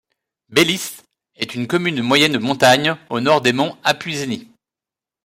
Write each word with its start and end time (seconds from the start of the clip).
Beliș 0.49 0.99
est 1.35 1.53
une 1.53 1.67
commune 1.67 1.93
de 1.97 2.01
moyenne 2.01 2.39
montagne, 2.39 2.97
au 3.11 3.19
nord 3.19 3.41
des 3.41 3.53
monts 3.53 3.77
Apuseni. 3.83 4.49